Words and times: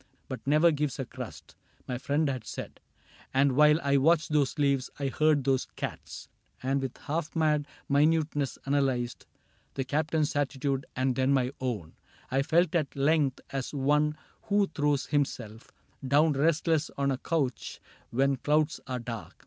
But 0.27 0.39
never 0.47 0.71
gives 0.71 0.97
a 0.97 1.05
crust," 1.05 1.55
my 1.87 1.99
friend 1.99 2.27
had 2.27 2.43
said; 2.43 2.79
And 3.35 3.51
while 3.51 3.79
I 3.83 3.97
watched 3.97 4.31
those 4.31 4.57
leaves, 4.57 4.89
and 4.97 5.11
heard 5.11 5.43
those 5.43 5.67
cats. 5.75 6.27
And 6.63 6.81
with 6.81 6.97
half 6.97 7.35
mad 7.35 7.67
minuteness 7.87 8.57
analyzed 8.65 9.27
The 9.75 9.83
Captain's 9.83 10.35
attitude 10.35 10.87
and 10.95 11.15
then 11.15 11.31
my 11.33 11.51
own, 11.61 11.93
I 12.31 12.41
felt 12.41 12.73
at 12.73 12.95
length 12.95 13.41
as 13.51 13.75
one 13.75 14.17
who 14.49 14.65
throws 14.73 15.05
himself 15.05 15.69
Down 16.07 16.33
restless 16.33 16.89
on 16.97 17.11
a 17.11 17.19
couch 17.19 17.79
when 18.09 18.37
clouds 18.37 18.79
are 18.87 18.97
dark. 18.97 19.35